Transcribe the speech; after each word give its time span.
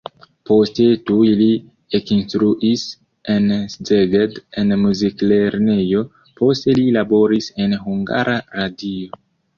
Poste 0.49 0.85
tuj 1.09 1.25
li 1.41 1.49
ekinstruis 1.99 2.85
en 3.33 3.45
Szeged 3.73 4.39
en 4.63 4.73
muziklernejo, 4.87 6.03
poste 6.41 6.77
li 6.81 6.87
laboris 6.97 7.51
en 7.67 7.77
Hungara 7.85 8.39
Radio. 8.61 9.23